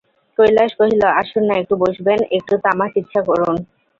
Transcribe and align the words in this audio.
কৈলাস 0.39 0.71
কহিল, 0.79 1.01
আসুন-না 1.21 1.53
একটু 1.57 1.75
বসবেন, 1.83 2.19
একটু 2.37 2.53
তামাক 2.63 2.91
ইচ্ছা 2.97 3.21
করুন। 3.23 3.55